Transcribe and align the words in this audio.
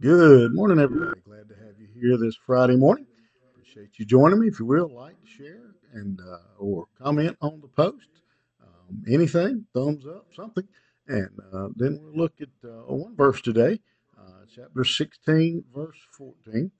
Good 0.00 0.54
morning, 0.54 0.78
everybody. 0.78 1.20
Glad 1.26 1.50
to 1.50 1.54
have 1.56 1.78
you 1.78 1.86
here 1.94 2.16
this 2.16 2.34
Friday 2.46 2.74
morning. 2.74 3.06
Appreciate 3.52 3.98
you 3.98 4.06
joining 4.06 4.40
me. 4.40 4.48
If 4.48 4.58
you 4.58 4.64
will, 4.64 4.88
like, 4.88 5.16
share, 5.26 5.74
and 5.92 6.18
uh, 6.18 6.38
or 6.58 6.86
comment 6.98 7.36
on 7.42 7.60
the 7.60 7.68
post. 7.68 8.08
Um, 8.62 9.04
anything, 9.06 9.66
thumbs 9.74 10.06
up, 10.06 10.24
something. 10.34 10.66
And 11.08 11.28
uh, 11.52 11.68
then 11.76 11.98
we'll 12.00 12.16
look 12.16 12.32
at 12.40 12.48
uh, 12.64 12.94
one 12.94 13.14
verse 13.14 13.42
today, 13.42 13.78
uh, 14.18 14.46
chapter 14.56 14.84
16, 14.84 15.64
verse 15.74 15.98
14. 16.16 16.70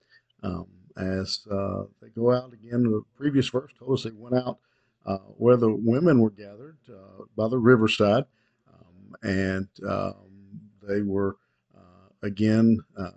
Um, 0.43 0.69
as 0.97 1.41
uh, 1.51 1.83
they 2.01 2.09
go 2.09 2.33
out 2.33 2.55
again, 2.55 2.85
the 2.85 3.03
previous 3.19 3.51
verse 3.51 3.71
told 3.79 3.99
us 3.99 4.05
they 4.05 4.13
went 4.13 4.37
out 4.37 4.61
uh, 5.05 5.19
where 5.37 5.59
the 5.59 5.71
women 5.71 6.21
were 6.21 6.31
gathered 6.31 6.79
by 7.37 7.49
the 7.49 7.59
riverside, 7.59 8.25
um, 8.67 9.15
and 9.23 9.69
um, 9.87 10.15
they 10.89 11.03
were 11.03 11.37
again 12.23 12.79
uh, 12.99 13.11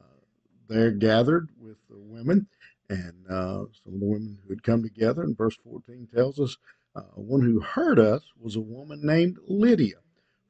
there 0.67 0.91
gathered 0.91 1.49
with 1.59 1.77
the 1.89 1.99
women, 1.99 2.47
and 2.89 3.13
uh, 3.29 3.65
some 3.83 3.93
of 3.93 3.99
the 3.99 4.05
women 4.05 4.37
who 4.43 4.49
had 4.49 4.63
come 4.63 4.83
together. 4.83 5.23
And 5.23 5.37
verse 5.37 5.57
14 5.63 6.07
tells 6.13 6.39
us 6.39 6.57
uh, 6.95 7.01
one 7.15 7.41
who 7.41 7.59
heard 7.59 7.99
us 7.99 8.23
was 8.39 8.55
a 8.55 8.61
woman 8.61 9.01
named 9.03 9.37
Lydia 9.47 9.97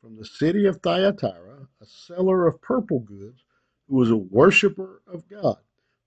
from 0.01 0.17
the 0.17 0.25
city 0.25 0.65
of 0.65 0.81
Thyatira, 0.81 1.67
a 1.81 1.85
seller 1.85 2.47
of 2.47 2.61
purple 2.61 2.99
goods, 2.99 3.43
who 3.87 3.97
was 3.97 4.11
a 4.11 4.17
worshiper 4.17 5.01
of 5.07 5.27
God. 5.29 5.57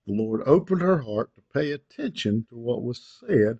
The 0.05 0.13
Lord 0.13 0.41
opened 0.45 0.81
her 0.81 0.99
heart 0.99 1.31
to 1.35 1.41
pay 1.53 1.71
attention 1.71 2.45
to 2.49 2.57
what 2.57 2.83
was 2.83 3.19
said 3.27 3.59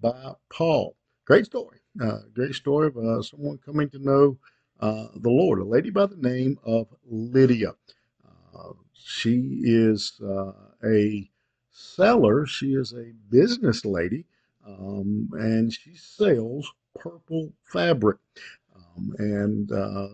by 0.00 0.32
Paul. 0.50 0.96
Great 1.26 1.46
story. 1.46 1.78
Uh, 2.02 2.20
great 2.34 2.54
story 2.54 2.88
of 2.88 2.96
uh, 2.96 3.22
someone 3.22 3.58
coming 3.58 3.88
to 3.90 3.98
know 3.98 4.38
uh, 4.80 5.06
the 5.16 5.30
Lord, 5.30 5.60
a 5.60 5.64
lady 5.64 5.90
by 5.90 6.06
the 6.06 6.16
name 6.16 6.58
of 6.64 6.88
Lydia. 7.06 7.74
Uh, 8.54 8.72
she 8.92 9.60
is 9.62 10.20
uh, 10.22 10.52
a 10.84 11.30
seller. 11.70 12.46
She 12.46 12.74
is 12.74 12.92
a 12.92 13.12
business 13.30 13.84
lady, 13.84 14.26
um, 14.66 15.28
and 15.32 15.72
she 15.72 15.94
sells 15.94 16.72
purple 16.94 17.52
fabric. 17.64 18.18
Um, 18.74 19.14
and 19.18 19.72
uh, 19.72 20.08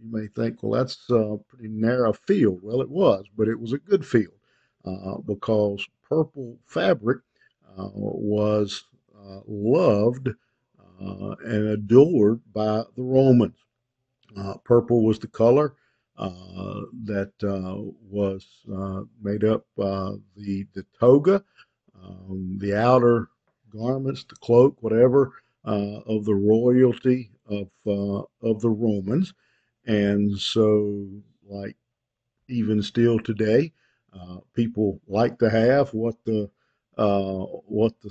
you 0.00 0.10
may 0.10 0.26
think, 0.26 0.62
well, 0.62 0.80
that's 0.82 0.98
a 1.10 1.38
pretty 1.48 1.68
narrow 1.68 2.12
field. 2.12 2.60
Well, 2.62 2.80
it 2.80 2.90
was, 2.90 3.26
but 3.36 3.48
it 3.48 3.58
was 3.58 3.72
a 3.72 3.78
good 3.78 4.04
field 4.04 4.34
uh, 4.84 5.18
because 5.18 5.86
purple 6.08 6.58
fabric 6.66 7.20
uh, 7.78 7.88
was 7.94 8.84
uh, 9.16 9.40
loved 9.46 10.28
and 11.00 11.68
adored 11.68 12.40
by 12.52 12.82
the 12.96 13.02
Romans. 13.02 13.58
purple 14.64 15.04
was 15.04 15.18
the 15.18 15.26
color 15.26 15.74
uh, 15.74 15.83
that 16.16 17.32
uh, 17.42 17.76
was 18.10 18.46
uh, 18.72 19.02
made 19.22 19.44
up 19.44 19.66
the 19.76 20.66
the 20.74 20.86
toga, 21.00 21.44
um, 22.02 22.58
the 22.60 22.76
outer 22.76 23.28
garments, 23.70 24.24
the 24.24 24.36
cloak, 24.36 24.76
whatever 24.82 25.32
of 25.64 26.24
the 26.24 26.34
royalty 26.34 27.30
of 27.48 27.68
of 27.86 28.60
the 28.60 28.70
Romans, 28.70 29.34
and 29.86 30.38
so 30.38 31.08
like 31.48 31.76
even 32.48 32.82
still 32.82 33.18
today, 33.18 33.72
people 34.54 35.00
like 35.08 35.38
to 35.38 35.50
have 35.50 35.92
what 35.94 36.16
the 36.24 36.50
uh, 36.96 37.44
what 37.66 37.92
the 38.02 38.10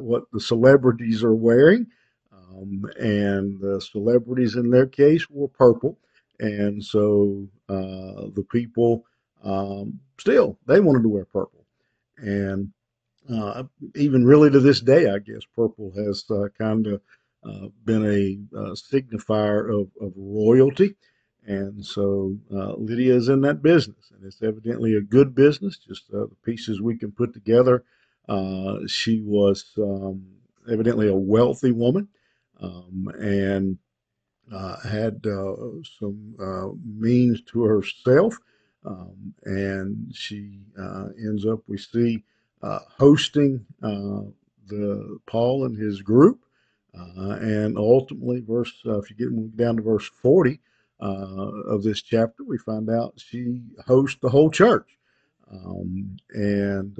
what 0.00 0.24
the 0.32 0.40
celebrities 0.40 1.22
are 1.22 1.34
wearing, 1.34 1.86
um, 2.32 2.84
and 2.98 3.60
the 3.60 3.80
celebrities 3.80 4.56
in 4.56 4.70
their 4.70 4.86
case 4.86 5.28
wore 5.28 5.48
purple, 5.48 5.98
and 6.40 6.84
so 6.84 7.46
uh, 7.68 8.28
the 8.34 8.44
people 8.50 9.04
um, 9.42 10.00
still 10.18 10.58
they 10.66 10.80
wanted 10.80 11.02
to 11.02 11.08
wear 11.08 11.24
purple, 11.24 11.66
and 12.18 12.72
uh, 13.30 13.64
even 13.94 14.24
really 14.24 14.50
to 14.50 14.60
this 14.60 14.80
day, 14.80 15.08
I 15.10 15.18
guess 15.18 15.42
purple 15.54 15.92
has 15.96 16.24
uh, 16.30 16.48
kind 16.58 16.86
of 16.86 17.00
uh, 17.44 17.68
been 17.84 18.04
a 18.04 18.58
uh, 18.58 18.70
signifier 18.72 19.80
of, 19.80 19.88
of 20.00 20.12
royalty. 20.16 20.94
And 21.44 21.84
so 21.84 22.36
uh, 22.54 22.74
Lydia 22.74 23.14
is 23.16 23.28
in 23.28 23.40
that 23.40 23.62
business, 23.62 24.12
and 24.14 24.24
it's 24.24 24.42
evidently 24.42 24.94
a 24.94 25.00
good 25.00 25.34
business. 25.34 25.76
Just 25.76 26.08
the 26.10 26.28
pieces 26.44 26.80
we 26.80 26.96
can 26.96 27.10
put 27.10 27.32
together. 27.32 27.84
she 28.86 29.22
was 29.22 29.64
um, 29.78 30.24
evidently 30.70 31.08
a 31.08 31.14
wealthy 31.14 31.72
woman, 31.72 32.08
um, 32.60 33.10
and 33.18 33.78
uh, 34.50 34.76
had 34.88 35.24
uh, 35.26 35.54
some 35.98 36.34
uh, 36.40 36.68
means 36.84 37.40
to 37.42 37.62
herself, 37.62 38.36
um, 38.84 39.34
and 39.44 40.12
she 40.14 40.60
uh, 40.78 41.06
ends 41.16 41.46
up, 41.46 41.60
we 41.66 41.78
see, 41.78 42.24
uh, 42.62 42.80
hosting 42.98 43.64
the 43.80 45.18
Paul 45.26 45.64
and 45.66 45.76
his 45.76 46.02
group, 46.02 46.44
and 46.94 47.76
ultimately, 47.78 48.40
verse 48.40 48.72
if 48.84 49.10
you 49.10 49.16
get 49.16 49.56
down 49.56 49.76
to 49.76 49.82
verse 49.82 50.08
forty 50.22 50.60
of 51.00 51.82
this 51.82 52.02
chapter, 52.02 52.44
we 52.44 52.58
find 52.58 52.90
out 52.90 53.14
she 53.16 53.62
hosts 53.86 54.18
the 54.20 54.28
whole 54.28 54.50
church, 54.50 54.98
um, 55.50 56.16
and 56.30 56.96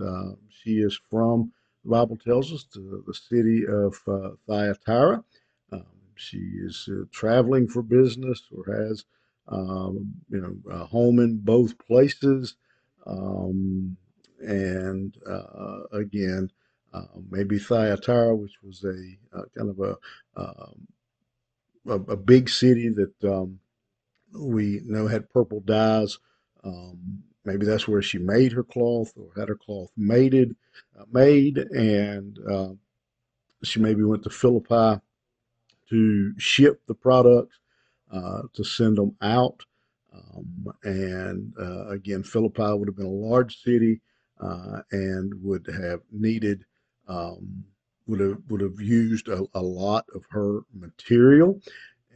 she 0.48 0.78
is 0.78 0.98
from 1.10 1.52
the 1.84 1.90
Bible 1.90 2.16
tells 2.16 2.52
us 2.52 2.64
the, 2.72 3.02
the 3.06 3.14
city 3.14 3.64
of 3.66 3.96
Thyatira. 4.46 5.24
She 6.16 6.38
is 6.38 6.88
uh, 6.90 7.04
traveling 7.10 7.68
for 7.68 7.82
business 7.82 8.42
or 8.54 8.74
has, 8.74 9.04
um, 9.48 10.14
you 10.30 10.40
know, 10.40 10.56
a 10.72 10.84
home 10.84 11.18
in 11.18 11.38
both 11.38 11.78
places. 11.78 12.56
Um, 13.06 13.96
and 14.40 15.16
uh, 15.28 15.84
again, 15.92 16.50
uh, 16.92 17.04
maybe 17.30 17.58
Thyatira, 17.58 18.34
which 18.36 18.62
was 18.62 18.84
a 18.84 19.38
uh, 19.38 19.44
kind 19.56 19.70
of 19.70 19.80
a, 19.80 19.96
um, 20.40 20.86
a, 21.86 22.12
a 22.12 22.16
big 22.16 22.48
city 22.48 22.90
that 22.90 23.32
um, 23.32 23.58
we 24.34 24.80
know 24.84 25.06
had 25.06 25.30
purple 25.30 25.60
dyes. 25.60 26.18
Um, 26.64 27.22
maybe 27.44 27.66
that's 27.66 27.88
where 27.88 28.02
she 28.02 28.18
made 28.18 28.52
her 28.52 28.62
cloth 28.62 29.12
or 29.16 29.28
had 29.36 29.48
her 29.48 29.56
cloth 29.56 29.90
mated, 29.96 30.54
uh, 30.98 31.04
made, 31.12 31.58
and 31.58 32.38
uh, 32.50 32.68
she 33.62 33.80
maybe 33.80 34.02
went 34.02 34.22
to 34.24 34.30
Philippi 34.30 35.00
to 35.92 36.32
ship 36.38 36.80
the 36.88 36.94
products, 36.94 37.58
uh, 38.10 38.42
to 38.54 38.64
send 38.64 38.96
them 38.96 39.14
out. 39.20 39.62
Um, 40.14 40.72
and 40.84 41.52
uh, 41.60 41.88
again, 41.88 42.22
Philippi 42.22 42.72
would 42.72 42.88
have 42.88 42.96
been 42.96 43.04
a 43.04 43.10
large 43.10 43.62
city 43.62 44.00
uh, 44.40 44.80
and 44.90 45.34
would 45.42 45.66
have 45.66 46.00
needed, 46.10 46.64
um, 47.08 47.64
would 48.06 48.20
have 48.20 48.38
would 48.48 48.62
have 48.62 48.80
used 48.80 49.28
a, 49.28 49.44
a 49.52 49.60
lot 49.60 50.06
of 50.14 50.24
her 50.30 50.60
material. 50.74 51.60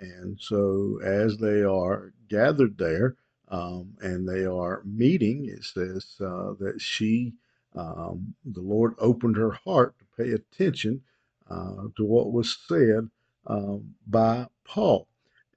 And 0.01 0.39
so, 0.41 0.99
as 1.05 1.37
they 1.37 1.63
are 1.63 2.13
gathered 2.29 2.79
there 2.79 3.17
um, 3.49 3.93
and 4.01 4.27
they 4.27 4.47
are 4.47 4.83
meeting, 4.87 5.51
it 5.51 5.65
says 5.65 6.17
uh, 6.21 6.55
that 6.61 6.77
she, 6.79 7.35
um, 7.75 8.35
the 8.45 8.61
Lord 8.63 8.95
opened 8.99 9.37
her 9.37 9.53
heart 9.53 9.95
to 9.99 10.23
pay 10.23 10.33
attention 10.33 11.03
uh, 11.51 11.89
to 11.97 12.05
what 12.05 12.33
was 12.33 12.59
said 12.67 13.11
um, 13.47 13.95
by 14.07 14.47
Paul. 14.65 15.07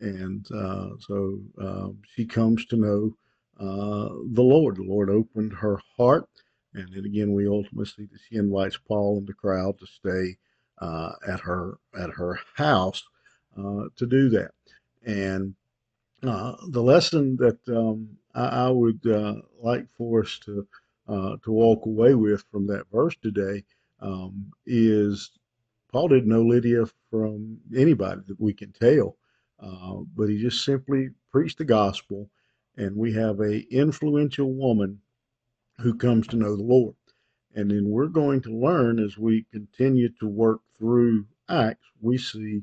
And 0.01 0.45
uh, 0.51 0.89
so 0.99 1.39
um, 1.59 1.97
she 2.15 2.25
comes 2.25 2.65
to 2.67 2.77
know 2.77 3.15
uh, 3.59 4.13
the 4.31 4.41
Lord. 4.41 4.77
The 4.77 4.83
Lord 4.83 5.09
opened 5.09 5.53
her 5.53 5.79
heart. 5.97 6.25
And 6.73 6.87
then 6.93 7.05
again, 7.05 7.33
we 7.33 7.47
ultimately 7.47 7.85
see 7.85 8.05
that 8.05 8.19
she 8.29 8.35
invites 8.37 8.77
Paul 8.77 9.17
and 9.17 9.27
the 9.27 9.33
crowd 9.33 9.77
to 9.79 9.87
stay 9.87 10.37
uh, 10.79 11.11
at 11.27 11.41
her 11.41 11.77
at 11.99 12.09
her 12.11 12.39
house 12.55 13.03
uh, 13.57 13.85
to 13.97 14.05
do 14.05 14.29
that. 14.29 14.51
And 15.05 15.55
uh, 16.23 16.55
the 16.69 16.81
lesson 16.81 17.35
that 17.37 17.59
um, 17.67 18.09
I, 18.35 18.67
I, 18.67 18.69
would 18.69 19.05
uh, 19.05 19.35
like 19.61 19.87
for 19.97 20.21
us 20.21 20.39
to 20.45 20.67
to 21.07 21.51
walk 21.51 21.85
away 21.85 22.13
with 22.13 22.43
from 22.51 22.67
that 22.67 22.85
verse 22.91 23.15
today 23.21 23.63
um, 23.99 24.51
is 24.65 25.31
Paul 25.91 26.07
didn't 26.07 26.29
know 26.29 26.43
Lydia 26.43 26.85
from 27.09 27.59
anybody 27.75 28.21
that 28.27 28.39
we 28.39 28.53
can 28.53 28.71
tell, 28.71 29.17
uh, 29.59 29.95
but 30.15 30.29
he 30.29 30.39
just 30.39 30.63
simply 30.63 31.09
preached 31.31 31.57
the 31.57 31.65
gospel, 31.65 32.29
and 32.77 32.95
we 32.95 33.11
have 33.13 33.39
a 33.39 33.67
influential 33.73 34.53
woman 34.53 35.01
who 35.79 35.95
comes 35.95 36.27
to 36.27 36.35
know 36.35 36.55
the 36.55 36.63
Lord. 36.63 36.95
And 37.55 37.71
then 37.71 37.89
we're 37.89 38.07
going 38.07 38.41
to 38.41 38.55
learn 38.55 38.99
as 38.99 39.17
we 39.17 39.45
continue 39.51 40.09
to 40.19 40.27
work 40.27 40.61
through 40.77 41.25
Acts, 41.49 41.87
we 41.99 42.17
see 42.17 42.61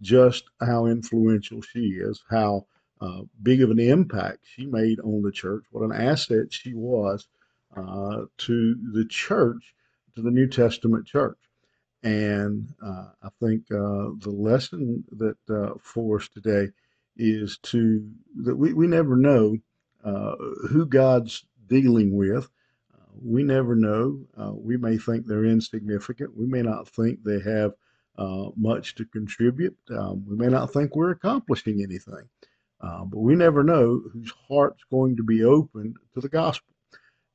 just 0.00 0.44
how 0.60 0.86
influential 0.86 1.60
she 1.60 1.98
is, 2.00 2.24
how 2.30 2.66
uh, 3.00 3.22
big 3.42 3.62
of 3.62 3.70
an 3.70 3.78
impact 3.78 4.38
she 4.44 4.64
made 4.64 4.98
on 5.00 5.22
the 5.22 5.30
church, 5.30 5.64
what 5.70 5.84
an 5.84 5.92
asset 5.92 6.52
she 6.52 6.72
was 6.72 7.28
uh, 7.76 8.22
to 8.38 8.76
the 8.92 9.04
church, 9.04 9.74
to 10.14 10.22
the 10.22 10.30
New 10.30 10.46
Testament 10.46 11.06
church. 11.06 11.36
And 12.02 12.74
uh, 12.82 13.10
I 13.22 13.28
think 13.40 13.62
uh, 13.70 14.10
the 14.18 14.34
lesson 14.34 15.04
that 15.12 15.36
uh, 15.48 15.74
for 15.80 16.18
us 16.18 16.28
today 16.28 16.70
is 17.16 17.58
to 17.58 18.10
that 18.42 18.56
we, 18.56 18.72
we 18.72 18.88
never 18.88 19.16
know 19.16 19.56
uh, 20.04 20.34
who 20.68 20.86
God's 20.86 21.44
dealing 21.68 22.16
with. 22.16 22.48
We 23.22 23.44
never 23.44 23.76
know. 23.76 24.20
Uh, 24.36 24.52
we 24.54 24.76
may 24.76 24.96
think 24.96 25.26
they're 25.26 25.44
insignificant. 25.44 26.36
We 26.36 26.46
may 26.46 26.62
not 26.62 26.88
think 26.88 27.22
they 27.22 27.40
have 27.40 27.72
uh, 28.18 28.46
much 28.56 28.94
to 28.96 29.04
contribute. 29.04 29.76
Um, 29.90 30.24
we 30.26 30.36
may 30.36 30.48
not 30.48 30.72
think 30.72 30.96
we're 30.96 31.10
accomplishing 31.10 31.82
anything. 31.82 32.28
But 32.80 33.18
we 33.18 33.36
never 33.36 33.62
know 33.62 34.02
whose 34.12 34.32
heart's 34.48 34.82
going 34.90 35.16
to 35.16 35.22
be 35.22 35.44
open 35.44 35.94
to 36.14 36.20
the 36.20 36.28
gospel. 36.28 36.74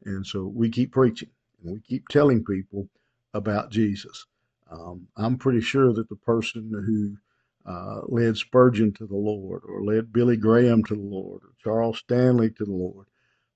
And 0.03 0.25
so 0.25 0.45
we 0.45 0.69
keep 0.69 0.91
preaching 0.91 1.29
and 1.61 1.73
we 1.73 1.79
keep 1.79 2.07
telling 2.09 2.43
people 2.43 2.89
about 3.33 3.69
Jesus. 3.71 4.25
Um, 4.71 5.07
I'm 5.17 5.37
pretty 5.37 5.61
sure 5.61 5.93
that 5.93 6.09
the 6.09 6.15
person 6.15 6.71
who 6.71 7.71
uh, 7.71 8.01
led 8.07 8.37
Spurgeon 8.37 8.93
to 8.93 9.05
the 9.07 9.15
Lord, 9.15 9.61
or 9.67 9.83
led 9.83 10.13
Billy 10.13 10.37
Graham 10.37 10.83
to 10.85 10.95
the 10.95 11.01
Lord, 11.01 11.43
or 11.43 11.51
Charles 11.63 11.99
Stanley 11.99 12.49
to 12.51 12.65
the 12.65 12.71
Lord, 12.71 13.07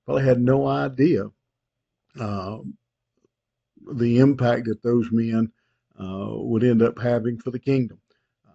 probably 0.04 0.24
had 0.24 0.40
no 0.40 0.66
idea 0.66 1.26
uh, 2.20 2.58
the 3.94 4.18
impact 4.18 4.66
that 4.66 4.82
those 4.82 5.08
men 5.12 5.50
uh, 5.98 6.28
would 6.30 6.64
end 6.64 6.82
up 6.82 7.00
having 7.00 7.38
for 7.38 7.50
the 7.50 7.58
kingdom. 7.58 7.98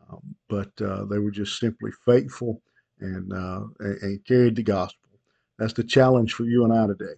Um, 0.10 0.36
but 0.50 0.72
uh, 0.82 1.06
they 1.06 1.20
were 1.20 1.32
just 1.32 1.60
simply 1.60 1.92
faithful 2.06 2.62
and, 3.00 3.34
uh, 3.34 3.62
and 3.80 4.24
carried 4.26 4.56
the 4.56 4.64
gospel. 4.64 5.10
That's 5.60 5.74
the 5.74 5.84
challenge 5.84 6.34
for 6.34 6.44
you 6.46 6.64
and 6.66 6.74
I 6.74 6.88
today. 6.88 7.16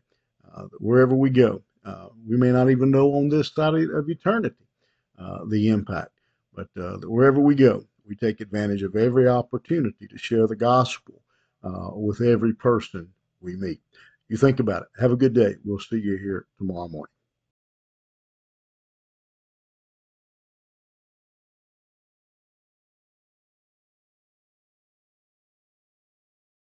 Uh, 0.55 0.63
wherever 0.79 1.15
we 1.15 1.29
go, 1.29 1.61
we 2.27 2.37
may 2.37 2.51
not 2.51 2.69
even 2.69 2.91
know 2.91 3.13
on 3.15 3.29
this 3.29 3.53
side 3.53 3.73
of 3.75 4.09
eternity 4.09 4.55
the 5.47 5.69
impact, 5.69 6.11
but 6.53 6.67
wherever 7.03 7.39
we 7.39 7.55
go, 7.55 7.85
we 8.07 8.15
take 8.15 8.41
advantage 8.41 8.81
of 8.83 8.95
every 8.95 9.27
opportunity 9.27 10.07
to 10.07 10.17
share 10.17 10.47
the 10.47 10.55
gospel 10.55 11.21
uh, 11.63 11.91
with 11.93 12.21
every 12.21 12.53
person 12.53 13.07
we 13.41 13.55
meet. 13.55 13.79
You 14.29 14.37
think 14.37 14.59
about 14.59 14.83
it. 14.83 14.87
Have 14.99 15.11
a 15.11 15.17
good 15.17 15.33
day. 15.33 15.55
We'll 15.63 15.79
see 15.79 15.99
you 15.99 16.17
here 16.17 16.47
tomorrow 16.57 16.87
morning. 16.87 17.13